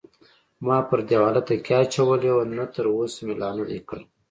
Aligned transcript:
ما 0.65 0.77
پر 0.87 0.99
دېواله 1.09 1.41
تکیه 1.47 1.77
اچولې 1.83 2.31
وه، 2.35 2.43
نه 2.57 2.65
تراوسه 2.73 3.19
مې 3.25 3.33
لا 3.41 3.49
نه 3.57 3.63
دی 3.69 3.79
کړی. 3.89 4.03